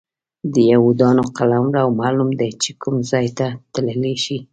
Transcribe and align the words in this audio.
د 0.53 0.55
یهودانو 0.71 1.23
قلمرو 1.37 1.85
معلوم 2.01 2.29
دی 2.39 2.51
چې 2.63 2.71
کوم 2.81 2.95
ځای 3.11 3.27
ته 3.37 3.45
تللی 3.73 4.15
شي. 4.23 4.37